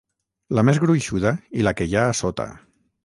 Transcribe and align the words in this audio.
la 0.59 0.61
més 0.69 0.79
gruixuda 0.85 1.33
i 1.59 1.67
la 1.69 1.75
que 1.81 1.87
hi 1.93 1.97
ha 2.01 2.07
a 2.11 2.17
sota 2.25 2.49